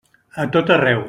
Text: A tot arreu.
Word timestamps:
A 0.43 0.47
tot 0.55 0.73
arreu. 0.77 0.99